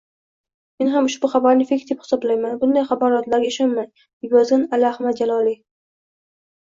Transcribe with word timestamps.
“Men 0.83 0.87
ushbu 1.01 1.29
xabarlarni 1.33 1.67
feyk 1.71 1.83
deb 1.91 2.01
hisoblayman. 2.05 2.57
Bunday 2.63 2.83
axborotlarga 2.85 3.51
ishonmang”,— 3.53 3.91
deb 4.25 4.35
yozgan 4.39 4.67
Ali 4.79 4.89
Ahmad 4.93 5.21
Jaloliy 5.23 5.59